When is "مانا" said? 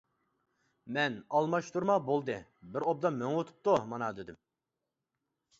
3.93-4.13